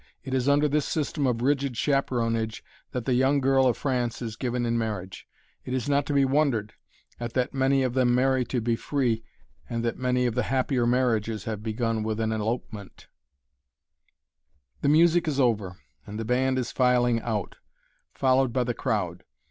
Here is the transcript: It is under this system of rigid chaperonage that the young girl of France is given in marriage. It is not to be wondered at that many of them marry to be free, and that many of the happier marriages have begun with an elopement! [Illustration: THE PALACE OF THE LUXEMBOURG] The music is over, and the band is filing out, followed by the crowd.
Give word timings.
It 0.23 0.33
is 0.33 0.49
under 0.49 0.67
this 0.67 0.87
system 0.87 1.27
of 1.27 1.43
rigid 1.43 1.75
chaperonage 1.77 2.63
that 2.91 3.05
the 3.05 3.13
young 3.13 3.39
girl 3.39 3.67
of 3.67 3.77
France 3.77 4.19
is 4.19 4.35
given 4.35 4.65
in 4.65 4.75
marriage. 4.75 5.27
It 5.63 5.75
is 5.75 5.87
not 5.87 6.07
to 6.07 6.13
be 6.13 6.25
wondered 6.25 6.73
at 7.19 7.33
that 7.33 7.53
many 7.53 7.83
of 7.83 7.93
them 7.93 8.15
marry 8.15 8.43
to 8.45 8.59
be 8.61 8.75
free, 8.75 9.23
and 9.69 9.85
that 9.85 9.99
many 9.99 10.25
of 10.25 10.33
the 10.33 10.41
happier 10.49 10.87
marriages 10.87 11.43
have 11.43 11.61
begun 11.61 12.01
with 12.01 12.19
an 12.19 12.31
elopement! 12.31 13.05
[Illustration: 14.81 14.81
THE 14.81 14.81
PALACE 14.81 14.81
OF 14.81 14.81
THE 14.81 14.81
LUXEMBOURG] 14.81 14.81
The 14.81 14.89
music 14.89 15.27
is 15.27 15.39
over, 15.39 15.77
and 16.07 16.19
the 16.19 16.25
band 16.25 16.57
is 16.57 16.71
filing 16.71 17.21
out, 17.21 17.57
followed 18.11 18.51
by 18.51 18.63
the 18.63 18.73
crowd. 18.73 19.23